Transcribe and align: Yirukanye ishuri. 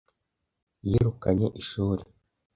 Yirukanye 0.89 1.47
ishuri. 1.61 2.03